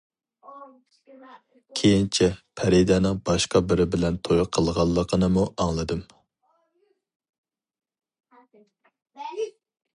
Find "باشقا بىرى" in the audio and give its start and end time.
3.31-3.87